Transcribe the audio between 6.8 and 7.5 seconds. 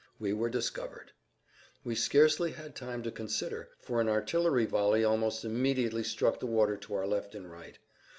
our left